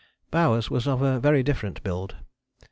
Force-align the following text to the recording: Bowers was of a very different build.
Bowers 0.31 0.71
was 0.71 0.87
of 0.87 1.03
a 1.03 1.19
very 1.19 1.43
different 1.43 1.83
build. 1.83 2.15